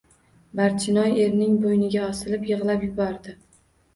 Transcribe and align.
Barchinoy 0.59 1.11
erining 1.25 1.59
bo‘yniga 1.65 2.01
osilib. 2.13 2.47
yig‘lab 2.53 2.87
yubordi. 2.87 3.37